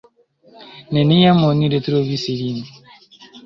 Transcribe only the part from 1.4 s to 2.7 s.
oni retrovis ilin.